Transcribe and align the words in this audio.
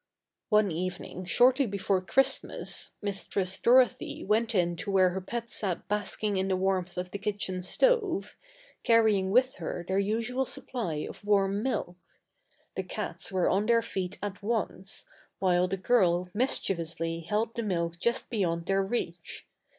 One 0.49 0.71
evening 0.71 1.25
shortly 1.25 1.67
before 1.67 2.01
Christmas 2.01 2.93
Mistress 3.03 3.59
Dorothy 3.59 4.23
went 4.23 4.55
in 4.55 4.75
to 4.77 4.89
where 4.89 5.11
her 5.11 5.21
pets 5.21 5.53
sat 5.53 5.87
basking 5.87 6.37
in 6.37 6.47
the 6.47 6.55
warmth 6.55 6.97
of 6.97 7.11
the 7.11 7.19
kitchen 7.19 7.61
stove, 7.61 8.35
carrying 8.81 9.29
with 9.29 9.57
her 9.57 9.85
their 9.87 9.99
usual 9.99 10.43
supply 10.45 11.05
of 11.07 11.23
warm 11.23 11.61
milk. 11.61 11.97
The 12.75 12.81
cats 12.81 13.31
were 13.31 13.47
on 13.47 13.67
their 13.67 13.83
feet 13.83 14.17
at 14.23 14.41
once, 14.41 15.05
while 15.37 15.67
the 15.67 15.77
girl 15.77 16.31
mischievously 16.33 17.19
held 17.19 17.53
the 17.53 17.61
milk 17.61 17.99
just 17.99 18.27
beyond 18.31 18.65
their 18.65 18.81
reach. 18.83 19.45